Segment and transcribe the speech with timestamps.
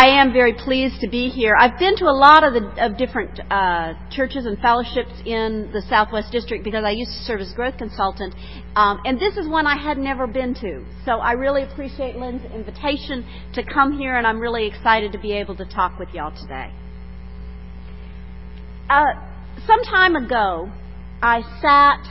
[0.00, 1.54] I am very pleased to be here.
[1.54, 5.82] I've been to a lot of the of different uh, churches and fellowships in the
[5.90, 8.34] Southwest District because I used to serve as growth consultant,
[8.76, 10.86] um, and this is one I had never been to.
[11.04, 15.32] So I really appreciate Lynn's invitation to come here, and I'm really excited to be
[15.32, 16.72] able to talk with y'all today.
[18.88, 19.04] Uh,
[19.66, 20.72] some time ago,
[21.20, 22.08] I sat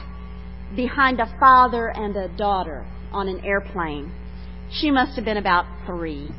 [0.76, 4.12] behind a father and a daughter on an airplane.
[4.72, 6.30] She must have been about three.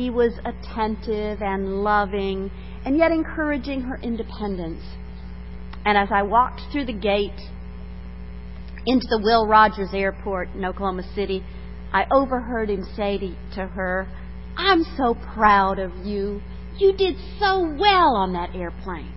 [0.00, 2.50] He was attentive and loving
[2.86, 4.82] and yet encouraging her independence.
[5.84, 7.38] And as I walked through the gate
[8.86, 11.44] into the Will Rogers Airport in Oklahoma City,
[11.92, 14.08] I overheard him say to, her,
[14.56, 16.40] I'm so proud of you.
[16.78, 19.12] You did so well on that airplane.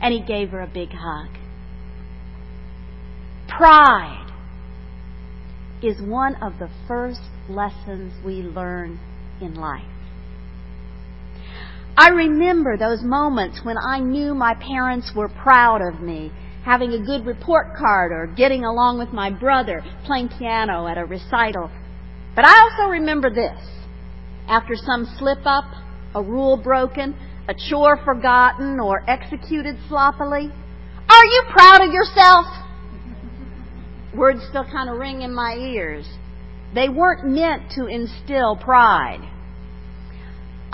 [0.00, 1.30] And he gave her a big hug.
[3.48, 4.30] Pride
[5.82, 9.00] is one of the first lessons we learn
[9.40, 9.93] in life.
[11.96, 16.32] I remember those moments when I knew my parents were proud of me,
[16.64, 21.04] having a good report card or getting along with my brother, playing piano at a
[21.04, 21.70] recital.
[22.34, 23.60] But I also remember this.
[24.48, 25.66] After some slip up,
[26.16, 27.14] a rule broken,
[27.48, 30.50] a chore forgotten, or executed sloppily,
[31.08, 32.46] are you proud of yourself?
[34.16, 36.06] Words still kind of ring in my ears.
[36.74, 39.20] They weren't meant to instill pride.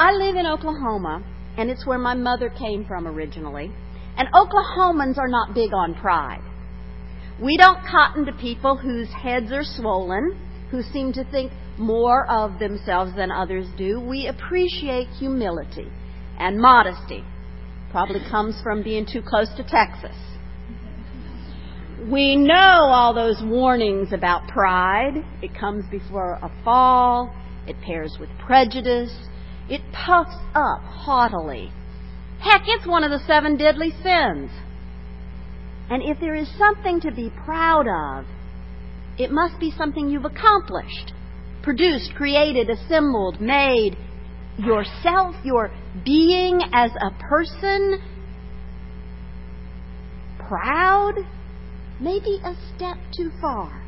[0.00, 1.22] I live in Oklahoma,
[1.58, 3.70] and it's where my mother came from originally.
[4.16, 6.40] And Oklahomans are not big on pride.
[7.38, 10.40] We don't cotton to people whose heads are swollen,
[10.70, 14.00] who seem to think more of themselves than others do.
[14.00, 15.92] We appreciate humility
[16.38, 17.22] and modesty.
[17.90, 20.16] Probably comes from being too close to Texas.
[22.10, 25.22] We know all those warnings about pride.
[25.42, 27.34] It comes before a fall.
[27.66, 29.14] It pairs with prejudice.
[29.70, 31.72] It puffs up haughtily.
[32.40, 34.50] Heck, it's one of the seven deadly sins.
[35.88, 38.27] And if there is something to be proud of,
[39.17, 41.12] it must be something you've accomplished,
[41.62, 43.96] produced, created, assembled, made,
[44.58, 45.70] yourself, your
[46.05, 48.00] being as a person,
[50.48, 51.14] proud,
[52.00, 53.84] maybe a step too far.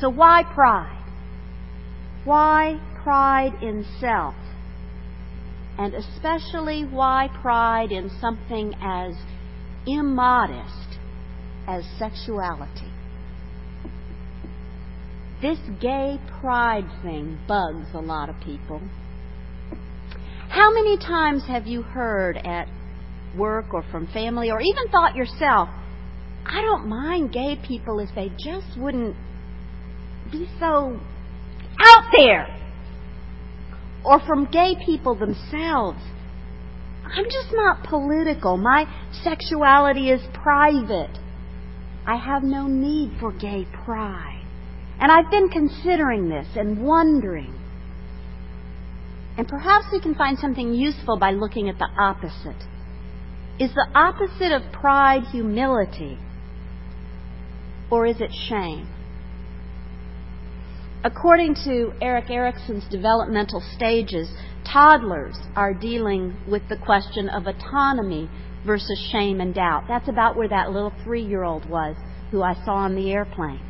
[0.00, 1.10] So why pride?
[2.24, 4.34] Why pride in self?
[5.78, 9.14] And especially why pride in something as
[9.86, 10.98] immodest
[11.68, 12.92] as sexuality.
[15.40, 18.82] This gay pride thing bugs a lot of people.
[20.48, 22.66] How many times have you heard at
[23.36, 25.68] work or from family or even thought yourself,
[26.44, 29.14] I don't mind gay people if they just wouldn't
[30.32, 30.98] be so
[31.80, 32.57] out there
[34.04, 35.98] or from gay people themselves.
[37.04, 38.56] I'm just not political.
[38.56, 38.86] My
[39.22, 41.18] sexuality is private.
[42.06, 44.44] I have no need for gay pride.
[45.00, 47.54] And I've been considering this and wondering.
[49.36, 52.66] And perhaps we can find something useful by looking at the opposite.
[53.58, 56.18] Is the opposite of pride humility?
[57.90, 58.88] Or is it shame?
[61.04, 64.28] According to Erik Erikson's developmental stages,
[64.64, 68.28] toddlers are dealing with the question of autonomy
[68.66, 69.84] versus shame and doubt.
[69.86, 71.94] That's about where that little three year old was
[72.32, 73.60] who I saw on the airplane.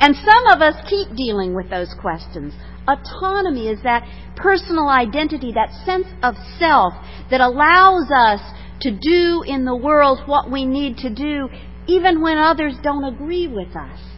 [0.00, 2.54] And some of us keep dealing with those questions.
[2.88, 6.94] Autonomy is that personal identity, that sense of self
[7.30, 8.40] that allows us
[8.80, 11.50] to do in the world what we need to do,
[11.86, 14.11] even when others don't agree with us.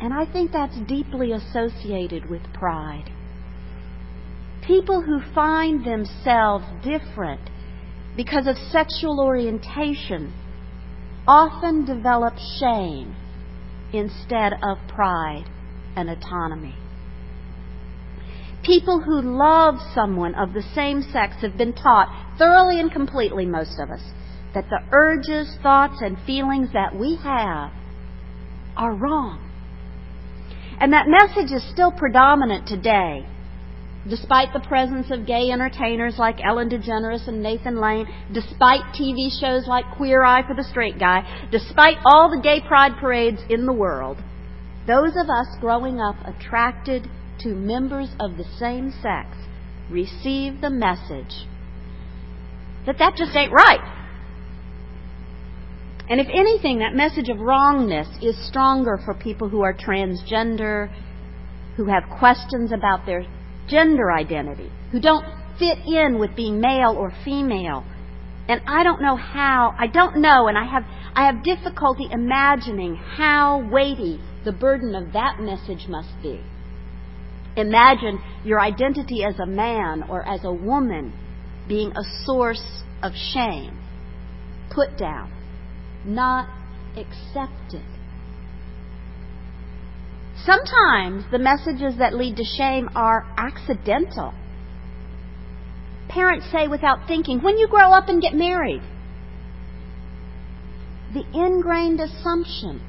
[0.00, 3.10] And I think that's deeply associated with pride.
[4.66, 7.40] People who find themselves different
[8.16, 10.32] because of sexual orientation
[11.26, 13.16] often develop shame
[13.92, 15.44] instead of pride
[15.96, 16.74] and autonomy.
[18.62, 23.78] People who love someone of the same sex have been taught, thoroughly and completely, most
[23.80, 24.02] of us,
[24.52, 27.72] that the urges, thoughts, and feelings that we have
[28.76, 29.47] are wrong.
[30.80, 33.26] And that message is still predominant today.
[34.08, 39.66] Despite the presence of gay entertainers like Ellen DeGeneres and Nathan Lane, despite TV shows
[39.66, 43.72] like Queer Eye for the Straight Guy, despite all the gay pride parades in the
[43.72, 44.18] world,
[44.86, 47.08] those of us growing up attracted
[47.40, 49.36] to members of the same sex
[49.90, 51.46] receive the message
[52.86, 53.97] that that just ain't right.
[56.10, 60.90] And if anything, that message of wrongness is stronger for people who are transgender,
[61.76, 63.26] who have questions about their
[63.68, 65.24] gender identity, who don't
[65.58, 67.84] fit in with being male or female.
[68.48, 70.84] And I don't know how, I don't know, and I have,
[71.14, 76.40] I have difficulty imagining how weighty the burden of that message must be.
[77.56, 81.12] Imagine your identity as a man or as a woman
[81.68, 83.78] being a source of shame,
[84.70, 85.30] put down,
[86.04, 86.48] not
[86.96, 87.84] accepted.
[90.44, 94.32] Sometimes the messages that lead to shame are accidental.
[96.08, 98.82] Parents say without thinking, when you grow up and get married,
[101.12, 102.80] the ingrained assumption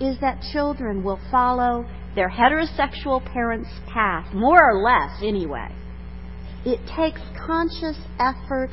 [0.00, 5.68] is that children will follow their heterosexual parents' path, more or less anyway.
[6.64, 8.70] It takes conscious effort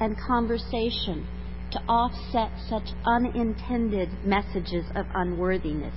[0.00, 1.26] and conversation
[1.72, 5.94] to offset such unintended messages of unworthiness.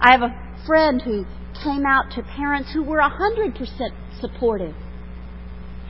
[0.00, 1.24] I have a friend who
[1.62, 3.58] came out to parents who were 100%
[4.20, 4.74] supportive.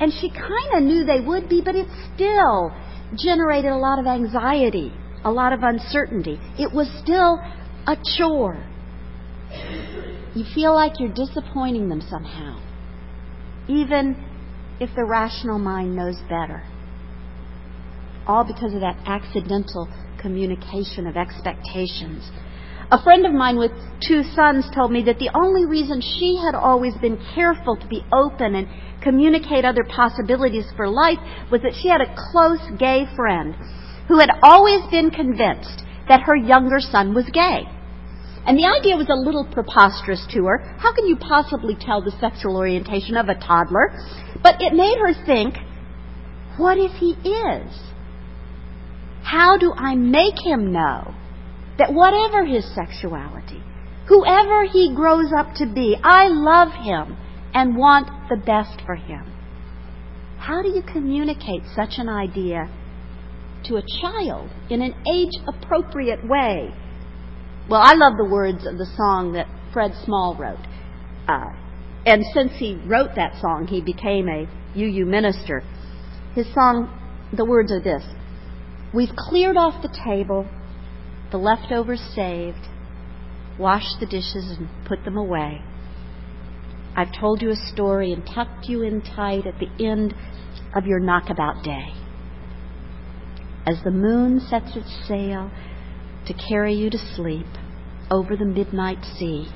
[0.00, 2.72] And she kind of knew they would be, but it still
[3.16, 4.92] generated a lot of anxiety,
[5.24, 6.38] a lot of uncertainty.
[6.58, 7.38] It was still
[7.86, 8.64] a chore.
[10.34, 12.60] You feel like you're disappointing them somehow,
[13.68, 14.16] even
[14.80, 16.64] if the rational mind knows better.
[18.26, 19.88] All because of that accidental
[20.20, 22.30] communication of expectations
[22.92, 23.70] a friend of mine with
[24.02, 28.04] two sons told me that the only reason she had always been careful to be
[28.12, 28.66] open and
[29.00, 31.18] communicate other possibilities for life
[31.52, 33.54] was that she had a close gay friend
[34.08, 37.62] who had always been convinced that her younger son was gay.
[38.44, 40.58] And the idea was a little preposterous to her.
[40.78, 43.94] How can you possibly tell the sexual orientation of a toddler?
[44.42, 45.54] But it made her think,
[46.56, 47.89] what if he is?
[49.30, 51.14] How do I make him know
[51.78, 53.62] that whatever his sexuality,
[54.08, 57.16] whoever he grows up to be, I love him
[57.54, 59.32] and want the best for him.
[60.36, 62.68] How do you communicate such an idea
[63.66, 66.74] to a child in an age appropriate way?
[67.68, 70.66] Well, I love the words of the song that Fred Small wrote.
[71.28, 71.52] Uh,
[72.04, 75.62] and since he wrote that song, he became a UU minister.
[76.34, 76.90] His song,
[77.32, 78.02] the words are this
[78.92, 80.48] We've cleared off the table
[81.30, 82.66] the leftovers saved,
[83.58, 85.62] washed the dishes and put them away.
[86.96, 90.14] I've told you a story and tucked you in tight at the end
[90.74, 91.94] of your knockabout day.
[93.64, 95.50] As the moon sets its sail
[96.26, 97.46] to carry you to sleep
[98.10, 99.46] over the midnight sea,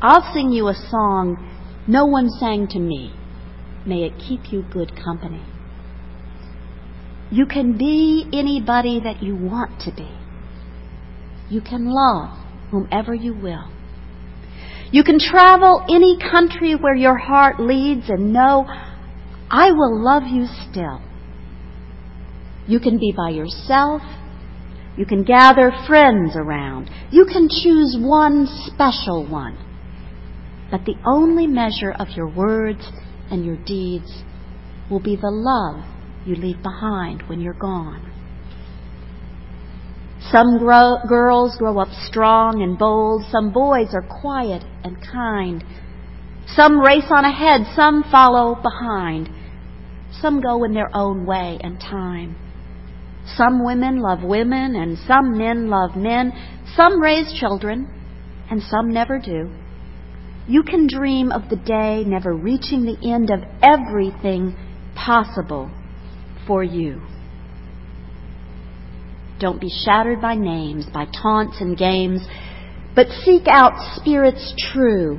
[0.00, 1.46] I'll sing you a song
[1.86, 3.12] no one sang to me.
[3.84, 5.42] May it keep you good company.
[7.30, 10.10] You can be anybody that you want to be.
[11.48, 12.36] You can love
[12.70, 13.70] whomever you will.
[14.92, 18.66] You can travel any country where your heart leads and know
[19.48, 21.00] I will love you still.
[22.66, 24.02] You can be by yourself.
[24.96, 26.90] You can gather friends around.
[27.10, 29.56] You can choose one special one.
[30.70, 32.90] But the only measure of your words
[33.30, 34.22] and your deeds
[34.90, 35.84] will be the love
[36.24, 38.10] you leave behind when you're gone.
[40.30, 43.24] Some grow, girls grow up strong and bold.
[43.30, 45.64] Some boys are quiet and kind.
[46.46, 47.62] Some race on ahead.
[47.74, 49.30] Some follow behind.
[50.20, 52.36] Some go in their own way and time.
[53.36, 56.32] Some women love women and some men love men.
[56.76, 57.88] Some raise children
[58.50, 59.50] and some never do.
[60.46, 64.56] You can dream of the day never reaching the end of everything
[64.94, 65.70] possible
[66.46, 67.02] for you.
[69.38, 72.20] Don't be shattered by names, by taunts and games,
[72.94, 75.18] but seek out spirits true.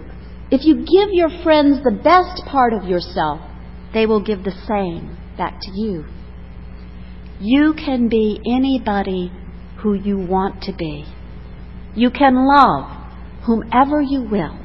[0.51, 3.41] If you give your friends the best part of yourself,
[3.93, 6.05] they will give the same back to you.
[7.39, 9.31] You can be anybody
[9.81, 11.05] who you want to be.
[11.95, 12.91] You can love
[13.45, 14.59] whomever you will.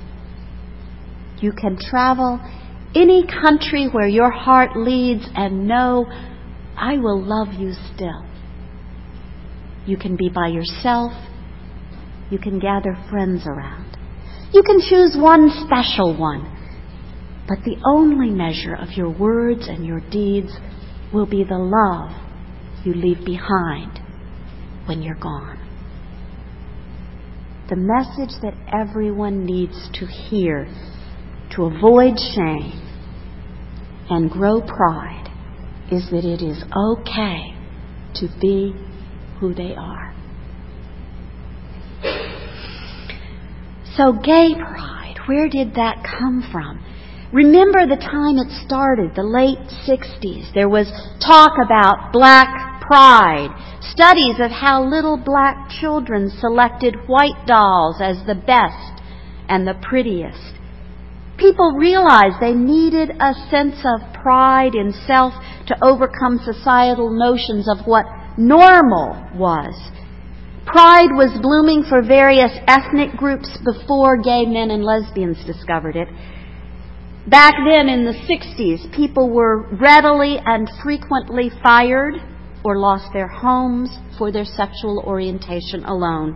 [1.40, 2.40] You can travel
[2.94, 6.06] any country where your heart leads and know
[6.76, 8.25] I will love you still.
[9.87, 11.12] You can be by yourself.
[12.30, 13.97] You can gather friends around.
[14.52, 16.52] You can choose one special one.
[17.49, 20.52] But the only measure of your words and your deeds
[21.14, 22.11] will be the love
[22.85, 24.00] you leave behind
[24.87, 25.59] when you're gone.
[27.68, 30.66] The message that everyone needs to hear
[31.54, 32.83] to avoid shame
[34.11, 35.25] and grow pride
[35.90, 37.54] is that it is okay
[38.14, 38.74] to be
[39.40, 40.14] who they are.
[43.96, 46.82] So, gay pride, where did that come from?
[47.32, 50.52] Remember the time it started, the late 60s.
[50.54, 50.86] There was
[51.20, 53.50] talk about black pride,
[53.80, 59.02] studies of how little black children selected white dolls as the best
[59.48, 60.55] and the prettiest.
[61.38, 65.34] People realized they needed a sense of pride in self
[65.66, 68.06] to overcome societal notions of what
[68.38, 69.74] normal was.
[70.64, 76.08] Pride was blooming for various ethnic groups before gay men and lesbians discovered it.
[77.28, 82.14] Back then in the 60s, people were readily and frequently fired
[82.64, 86.34] or lost their homes for their sexual orientation alone.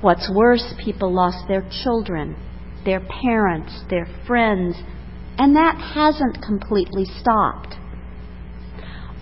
[0.00, 2.36] What's worse, people lost their children,
[2.84, 4.76] their parents, their friends,
[5.38, 7.76] and that hasn't completely stopped.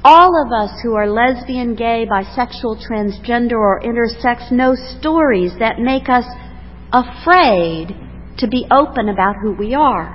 [0.05, 6.09] All of us who are lesbian, gay, bisexual, transgender, or intersex know stories that make
[6.09, 6.25] us
[6.93, 7.95] afraid
[8.39, 10.15] to be open about who we are.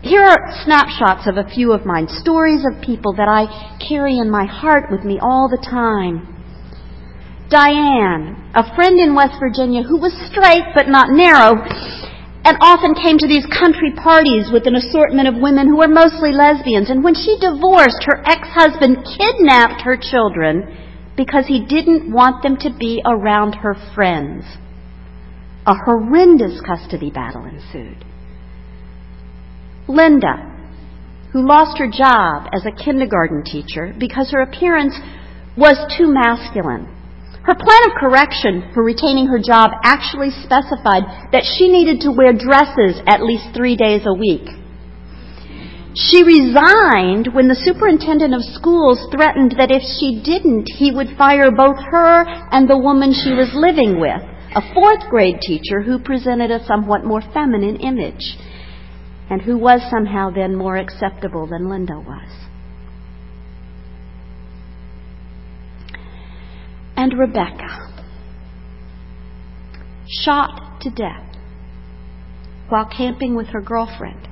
[0.00, 4.30] Here are snapshots of a few of mine, stories of people that I carry in
[4.30, 6.34] my heart with me all the time.
[7.50, 11.56] Diane, a friend in West Virginia who was straight but not narrow,
[12.44, 16.32] and often came to these country parties with an assortment of women who were mostly
[16.32, 16.90] lesbians.
[16.90, 20.64] And when she divorced, her ex-husband kidnapped her children
[21.16, 24.44] because he didn't want them to be around her friends.
[25.66, 28.04] A horrendous custody battle ensued.
[29.88, 30.54] Linda,
[31.32, 34.94] who lost her job as a kindergarten teacher because her appearance
[35.56, 36.88] was too masculine.
[37.48, 42.34] Her plan of correction for retaining her job actually specified that she needed to wear
[42.36, 44.44] dresses at least three days a week.
[45.96, 51.50] She resigned when the superintendent of schools threatened that if she didn't, he would fire
[51.50, 54.20] both her and the woman she was living with,
[54.54, 58.36] a fourth grade teacher who presented a somewhat more feminine image
[59.30, 62.47] and who was somehow then more acceptable than Linda was.
[66.98, 67.92] And Rebecca,
[70.08, 71.36] shot to death
[72.68, 74.26] while camping with her girlfriend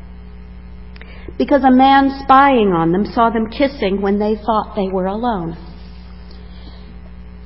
[1.38, 5.56] because a man spying on them saw them kissing when they thought they were alone.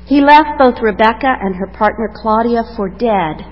[0.06, 3.44] He left both Rebecca and her partner Claudia for dead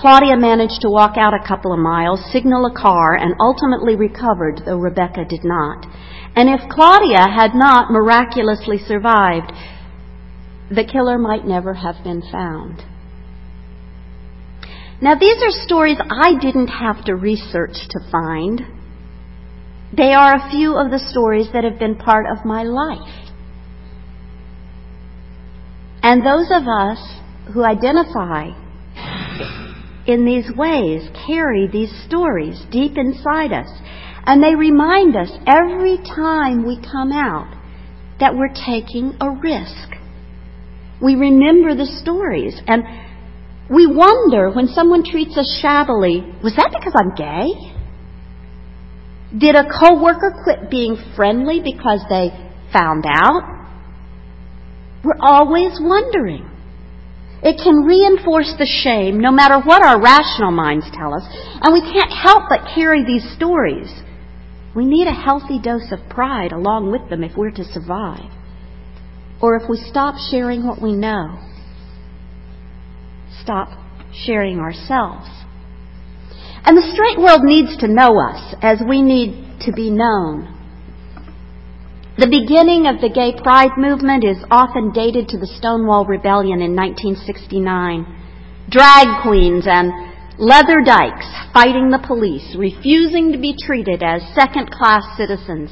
[0.00, 4.62] Claudia managed to walk out a couple of miles, signal a car, and ultimately recovered,
[4.64, 5.84] though Rebecca did not.
[6.36, 9.52] And if Claudia had not miraculously survived,
[10.70, 12.82] the killer might never have been found.
[15.02, 18.60] Now, these are stories I didn't have to research to find.
[19.96, 23.32] They are a few of the stories that have been part of my life.
[26.02, 26.98] And those of us
[27.52, 28.50] who identify
[30.06, 33.68] in these ways carry these stories deep inside us.
[34.26, 37.56] And they remind us every time we come out
[38.20, 39.99] that we're taking a risk.
[41.02, 42.84] We remember the stories and
[43.70, 47.70] we wonder when someone treats us shabbily, was that because I'm gay?
[49.38, 52.30] Did a coworker quit being friendly because they
[52.72, 53.42] found out?
[55.04, 56.50] We're always wondering.
[57.42, 61.22] It can reinforce the shame no matter what our rational minds tell us,
[61.62, 63.88] and we can't help but carry these stories.
[64.74, 68.30] We need a healthy dose of pride along with them if we're to survive.
[69.40, 71.38] Or if we stop sharing what we know,
[73.42, 73.68] stop
[74.12, 75.28] sharing ourselves.
[76.64, 80.56] And the straight world needs to know us as we need to be known.
[82.18, 86.76] The beginning of the gay pride movement is often dated to the Stonewall Rebellion in
[86.76, 88.04] 1969.
[88.68, 89.88] Drag queens and
[90.36, 95.70] leather dykes fighting the police, refusing to be treated as second class citizens.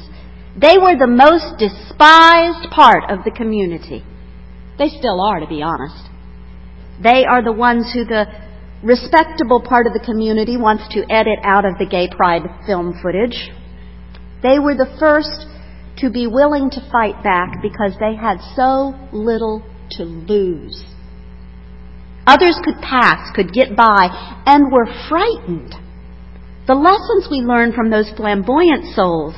[0.57, 4.03] They were the most despised part of the community.
[4.77, 6.09] They still are, to be honest.
[7.01, 8.25] They are the ones who the
[8.83, 13.51] respectable part of the community wants to edit out of the gay pride film footage.
[14.41, 15.45] They were the first
[15.97, 20.83] to be willing to fight back because they had so little to lose.
[22.25, 24.07] Others could pass, could get by,
[24.45, 25.75] and were frightened.
[26.67, 29.35] The lessons we learned from those flamboyant souls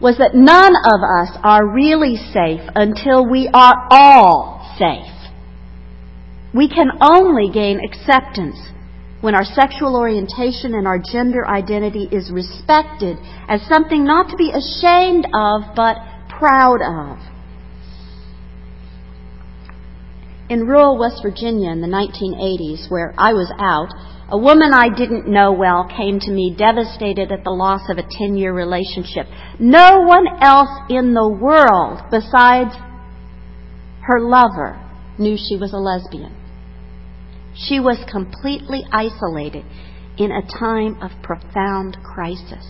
[0.00, 5.14] was that none of us are really safe until we are all safe.
[6.54, 8.56] We can only gain acceptance
[9.20, 14.50] when our sexual orientation and our gender identity is respected as something not to be
[14.50, 15.96] ashamed of, but
[16.28, 17.18] proud of.
[20.48, 23.92] In rural West Virginia in the 1980s, where I was out,
[24.30, 28.02] A woman I didn't know well came to me devastated at the loss of a
[28.02, 29.26] 10 year relationship.
[29.58, 32.74] No one else in the world besides
[34.02, 34.78] her lover
[35.18, 36.34] knew she was a lesbian.
[37.54, 39.64] She was completely isolated
[40.18, 42.66] in a time of profound crisis.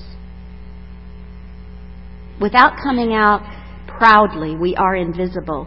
[2.40, 3.42] Without coming out
[3.86, 5.66] proudly, we are invisible.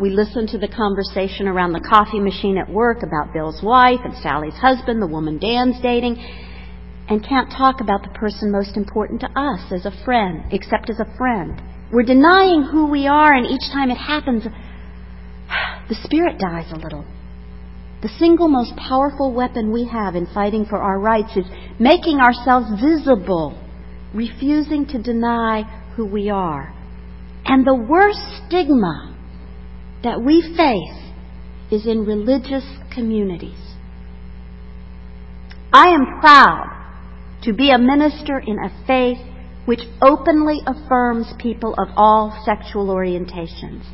[0.00, 4.14] We listen to the conversation around the coffee machine at work about Bill's wife and
[4.22, 6.18] Sally's husband, the woman Dan's dating,
[7.08, 11.00] and can't talk about the person most important to us as a friend, except as
[11.00, 11.60] a friend.
[11.92, 14.44] We're denying who we are, and each time it happens,
[15.88, 17.04] the spirit dies a little.
[18.00, 21.46] The single most powerful weapon we have in fighting for our rights is
[21.80, 23.60] making ourselves visible,
[24.14, 25.62] refusing to deny
[25.96, 26.72] who we are.
[27.44, 29.17] And the worst stigma
[30.02, 31.12] that we face
[31.70, 33.58] is in religious communities.
[35.72, 36.74] I am proud
[37.42, 39.18] to be a minister in a faith
[39.66, 43.84] which openly affirms people of all sexual orientations.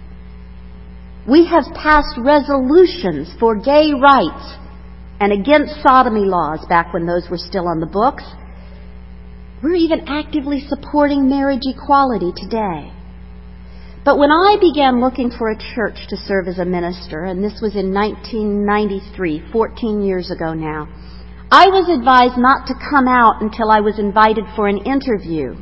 [1.29, 4.55] We have passed resolutions for gay rights
[5.21, 8.23] and against sodomy laws back when those were still on the books.
[9.63, 12.94] We're even actively supporting marriage equality today.
[14.05, 17.61] But when I began looking for a church to serve as a minister, and this
[17.63, 20.89] was in 1993, 14 years ago now,
[21.51, 25.57] I was advised not to come out until I was invited for an interview.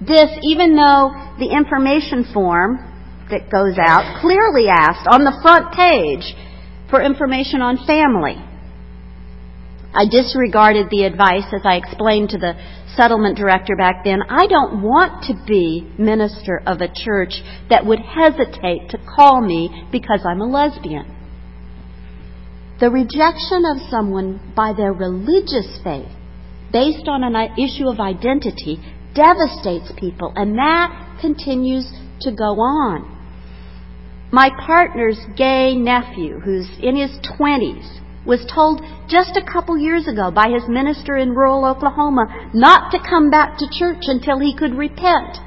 [0.00, 2.82] This, even though the information form
[3.30, 6.34] that goes out clearly asked on the front page
[6.90, 8.42] for information on family.
[9.94, 12.54] I disregarded the advice as I explained to the
[12.96, 14.22] settlement director back then.
[14.28, 17.34] I don't want to be minister of a church
[17.70, 21.14] that would hesitate to call me because I'm a lesbian.
[22.80, 26.10] The rejection of someone by their religious faith
[26.72, 28.80] based on an issue of identity
[29.14, 31.88] devastates people, and that continues
[32.22, 33.10] to go on.
[34.32, 40.30] My partner's gay nephew, who's in his 20s, was told just a couple years ago
[40.30, 44.74] by his minister in rural Oklahoma not to come back to church until he could
[44.74, 45.38] repent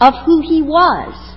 [0.00, 1.36] of who he was.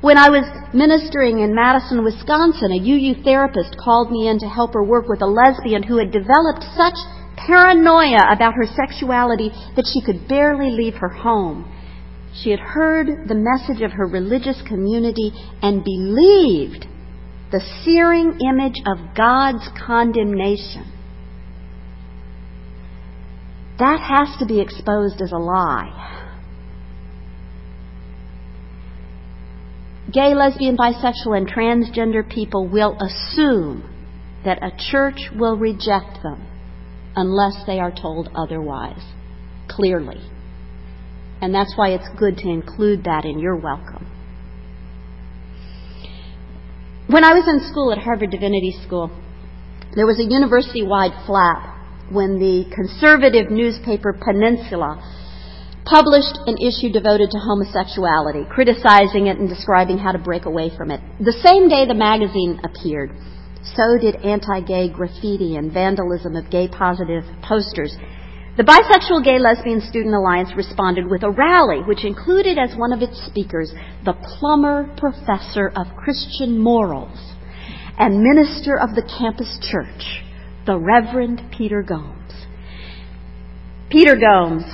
[0.00, 4.74] When I was ministering in Madison, Wisconsin, a UU therapist called me in to help
[4.74, 6.98] her work with a lesbian who had developed such
[7.36, 11.70] paranoia about her sexuality that she could barely leave her home.
[12.34, 15.32] She had heard the message of her religious community
[15.62, 16.86] and believed
[17.52, 20.90] the searing image of God's condemnation.
[23.78, 25.98] That has to be exposed as a lie.
[30.10, 33.88] Gay, lesbian, bisexual, and transgender people will assume
[34.44, 36.46] that a church will reject them
[37.14, 39.02] unless they are told otherwise,
[39.68, 40.20] clearly.
[41.40, 44.11] And that's why it's good to include that in your welcome.
[47.12, 49.12] When I was in school at Harvard Divinity School,
[49.94, 51.60] there was a university wide flap
[52.08, 54.96] when the conservative newspaper Peninsula
[55.84, 60.90] published an issue devoted to homosexuality, criticizing it and describing how to break away from
[60.90, 61.04] it.
[61.20, 63.12] The same day the magazine appeared,
[63.76, 67.92] so did anti gay graffiti and vandalism of gay positive posters.
[68.54, 73.00] The Bisexual Gay Lesbian Student Alliance responded with a rally which included as one of
[73.00, 73.72] its speakers
[74.04, 77.16] the Plummer Professor of Christian Morals
[77.98, 80.22] and minister of the campus church,
[80.66, 82.32] the Reverend Peter Gomes.
[83.88, 84.64] Peter Gomes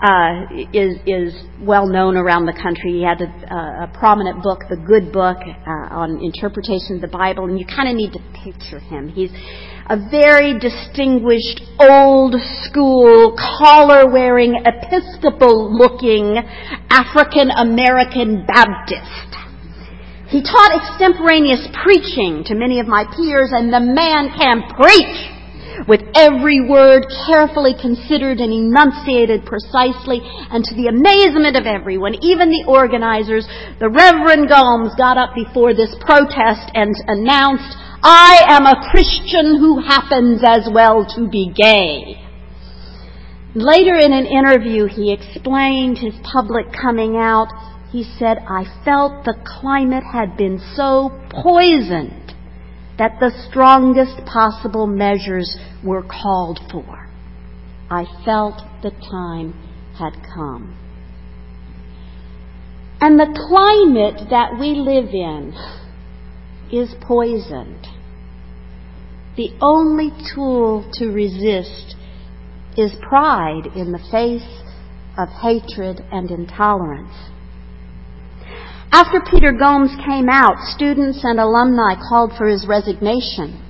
[0.00, 2.92] uh, is is well known around the country.
[2.92, 7.44] He had a, a prominent book, The Good Book, uh, on interpretation of the Bible,
[7.44, 9.10] and you kind of need to picture him.
[9.10, 9.32] He's
[9.88, 16.36] a very distinguished, old school, collar wearing, Episcopal looking
[16.90, 19.28] African American Baptist.
[20.28, 26.02] He taught extemporaneous preaching to many of my peers, and the man can preach with
[26.14, 30.20] every word carefully considered and enunciated precisely,
[30.52, 33.48] and to the amazement of everyone, even the organizers,
[33.80, 37.72] the Reverend Gomes got up before this protest and announced,
[38.02, 42.22] I am a Christian who happens as well to be gay.
[43.54, 47.48] Later in an interview, he explained his public coming out.
[47.90, 52.34] He said, I felt the climate had been so poisoned
[52.98, 57.08] that the strongest possible measures were called for.
[57.90, 59.54] I felt the time
[59.98, 60.76] had come.
[63.00, 65.54] And the climate that we live in
[66.72, 67.86] is poisoned.
[69.38, 71.94] the only tool to resist
[72.76, 74.62] is pride in the face
[75.16, 77.14] of hatred and intolerance.
[78.90, 83.62] After Peter Gomes came out, students and alumni called for his resignation.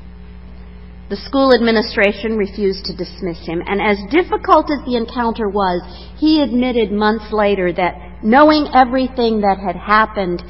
[1.11, 5.83] The school administration refused to dismiss him, and as difficult as the encounter was,
[6.17, 10.43] he admitted months later that knowing everything that had happened,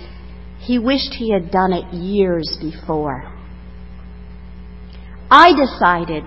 [0.60, 3.32] he wished he had done it years before.
[5.30, 6.24] I decided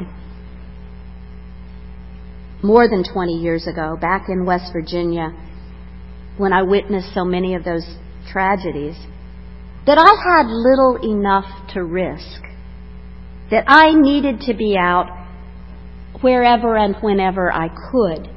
[2.64, 5.34] more than 20 years ago, back in West Virginia,
[6.38, 7.86] when I witnessed so many of those
[8.32, 8.96] tragedies,
[9.88, 12.42] that I had little enough to risk.
[13.50, 15.08] That I needed to be out
[16.22, 18.30] wherever and whenever I could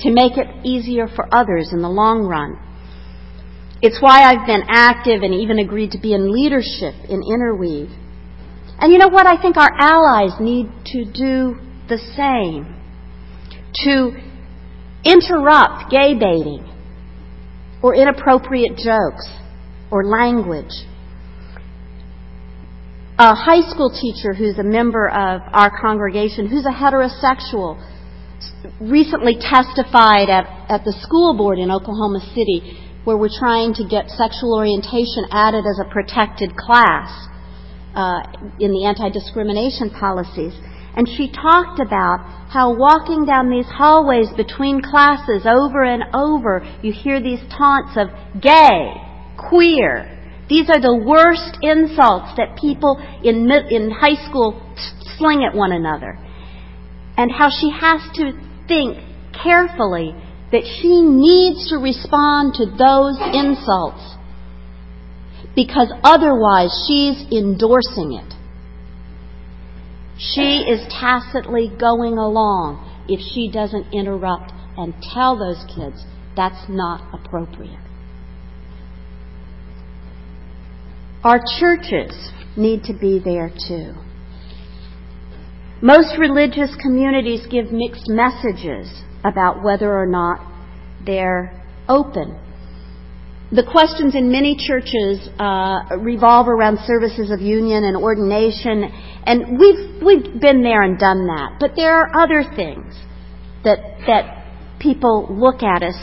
[0.00, 2.58] to make it easier for others in the long run.
[3.82, 7.90] It's why I've been active and even agreed to be in leadership in Interweave.
[8.78, 9.26] And you know what?
[9.26, 11.58] I think our allies need to do
[11.88, 12.74] the same
[13.84, 14.12] to
[15.04, 16.66] interrupt gay baiting
[17.82, 19.28] or inappropriate jokes
[19.90, 20.72] or language.
[23.18, 27.80] A high school teacher who's a member of our congregation, who's a heterosexual,
[28.80, 34.10] recently testified at, at the school board in Oklahoma City where we're trying to get
[34.10, 37.06] sexual orientation added as a protected class
[37.94, 38.18] uh,
[38.58, 40.52] in the anti discrimination policies.
[40.96, 46.92] And she talked about how walking down these hallways between classes over and over, you
[46.92, 48.08] hear these taunts of
[48.42, 48.94] gay,
[49.38, 50.10] queer.
[50.48, 54.58] These are the worst insults that people in, in high school
[55.16, 56.18] sling at one another.
[57.16, 58.32] And how she has to
[58.66, 58.98] think
[59.32, 60.14] carefully
[60.56, 64.16] that she needs to respond to those insults
[65.54, 68.32] because otherwise she's endorsing it.
[70.16, 76.02] She is tacitly going along if she doesn't interrupt and tell those kids
[76.34, 77.84] that's not appropriate.
[81.22, 83.92] Our churches need to be there too.
[85.82, 90.40] Most religious communities give mixed messages about whether or not
[91.04, 91.52] they're
[91.88, 92.38] open
[93.52, 98.82] the questions in many churches uh, revolve around services of union and ordination,
[99.24, 101.58] and we've we've been there and done that.
[101.60, 102.92] But there are other things
[103.62, 105.94] that that people look at as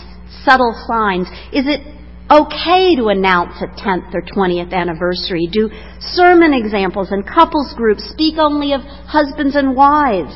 [0.46, 1.28] subtle signs.
[1.52, 1.84] Is it
[2.32, 5.50] okay to announce a 10th or 20th anniversary?
[5.52, 10.34] Do sermon examples and couples groups speak only of husbands and wives?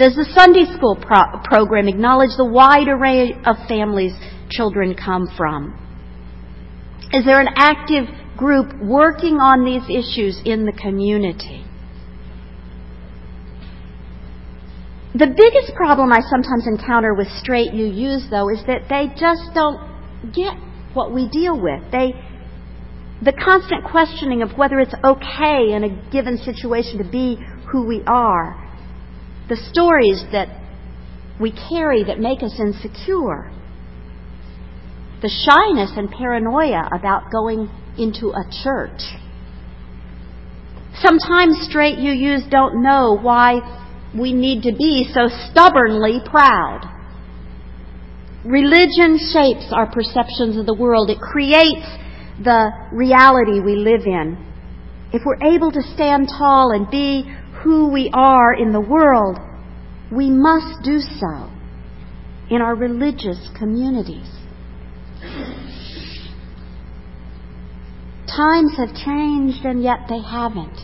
[0.00, 4.14] Does the Sunday school pro- program acknowledge the wide array of families
[4.48, 5.76] children come from?
[7.12, 11.66] Is there an active group working on these issues in the community?
[15.12, 20.32] The biggest problem I sometimes encounter with straight UUs, though, is that they just don't
[20.32, 20.56] get
[20.94, 21.82] what we deal with.
[21.92, 22.16] They,
[23.20, 27.36] the constant questioning of whether it's okay in a given situation to be
[27.70, 28.69] who we are,
[29.50, 30.48] the stories that
[31.40, 33.50] we carry that make us insecure
[35.20, 39.02] the shyness and paranoia about going into a church.
[40.94, 43.60] Sometimes straight UUs don't know why
[44.18, 46.86] we need to be so stubbornly proud.
[48.44, 51.10] Religion shapes our perceptions of the world.
[51.10, 51.86] It creates
[52.42, 54.38] the reality we live in.
[55.12, 57.30] If we're able to stand tall and be
[57.62, 59.38] who we are in the world,
[60.10, 61.50] we must do so
[62.50, 64.28] in our religious communities.
[68.26, 70.78] Times have changed and yet they haven't.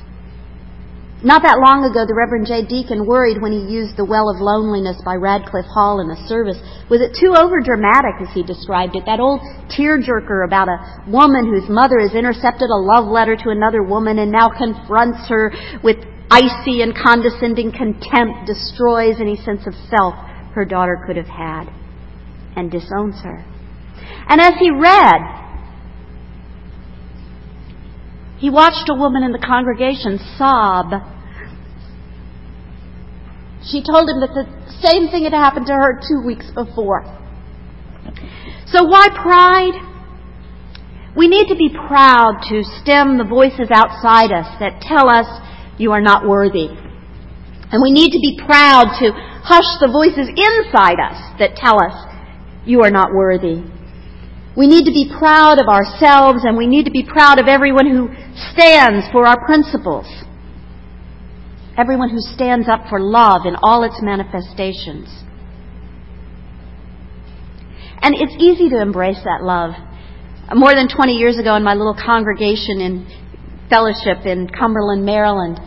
[1.24, 2.68] Not that long ago, the Reverend J.
[2.68, 6.60] Deacon worried when he used The Well of Loneliness by Radclyffe Hall in a service.
[6.92, 9.08] Was it too overdramatic, as he described it?
[9.08, 9.40] That old
[9.72, 10.76] tearjerker about a
[11.08, 15.50] woman whose mother has intercepted a love letter to another woman and now confronts her
[15.80, 15.96] with
[16.30, 20.14] icy and condescending contempt, destroys any sense of self
[20.54, 21.64] her daughter could have had,
[22.56, 23.44] and disowns her.
[24.28, 25.20] And as he read,
[28.38, 30.92] he watched a woman in the congregation sob.
[33.64, 34.46] She told him that the
[34.80, 37.04] same thing had happened to her two weeks before.
[38.66, 39.82] So why pride?
[41.16, 45.26] We need to be proud to stem the voices outside us that tell us
[45.78, 46.68] you are not worthy.
[46.68, 49.10] And we need to be proud to
[49.42, 51.94] hush the voices inside us that tell us
[52.64, 53.62] you are not worthy.
[54.56, 57.86] We need to be proud of ourselves and we need to be proud of everyone
[57.86, 58.08] who
[58.54, 60.06] stands for our principles.
[61.76, 65.08] everyone who stands up for love in all its manifestations.
[68.00, 69.72] And it's easy to embrace that love.
[70.54, 73.06] More than 20 years ago, in my little congregation in
[73.68, 75.58] fellowship in Cumberland, Maryland,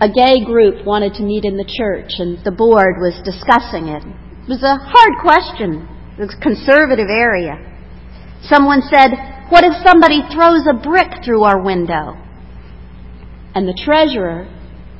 [0.00, 4.00] a gay group wanted to meet in the church, and the board was discussing it.
[4.00, 5.86] It was a hard question.
[6.16, 7.60] It was a conservative area.
[8.42, 9.12] Someone said,
[9.52, 12.16] What if somebody throws a brick through our window?
[13.54, 14.48] And the treasurer,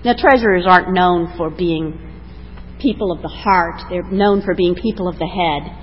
[0.04, 1.96] now treasurers aren't known for being
[2.78, 5.76] people of the heart, they're known for being people of the head.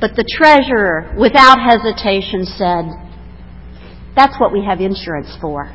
[0.00, 2.88] But the treasurer, without hesitation, said,
[4.16, 5.70] That's what we have insurance for.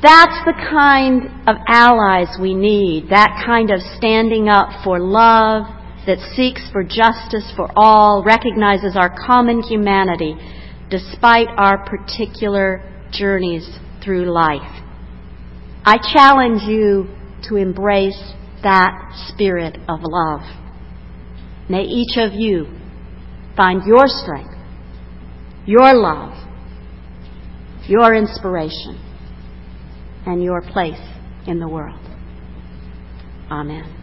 [0.00, 5.64] That's the kind of allies we need, that kind of standing up for love
[6.06, 10.36] that seeks for justice for all, recognizes our common humanity
[10.88, 14.82] despite our particular journeys through life.
[15.84, 17.08] I challenge you
[17.48, 18.92] to embrace that
[19.28, 20.40] spirit of love.
[21.68, 22.66] May each of you
[23.56, 24.54] find your strength,
[25.68, 26.32] your love,
[27.86, 28.98] your inspiration,
[30.24, 30.98] and your place
[31.46, 32.00] in the world.
[33.50, 33.97] Amen.